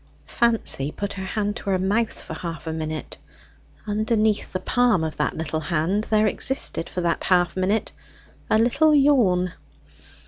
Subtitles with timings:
[0.25, 3.19] Fancy put her hand to her mouth for half a minute.
[3.85, 7.91] Underneath the palm of that little hand there existed for that half minute
[8.49, 9.53] a little yawn.